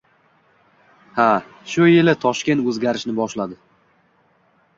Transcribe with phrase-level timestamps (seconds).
[1.17, 1.25] —Ha,
[1.73, 3.61] shu yili Toshkent oʻzgarishni boshladi.